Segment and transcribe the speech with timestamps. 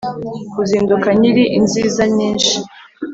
[0.53, 2.55] kizinduka nyiri inzizi nyinshi